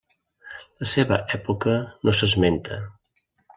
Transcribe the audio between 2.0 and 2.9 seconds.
no s'esmenta.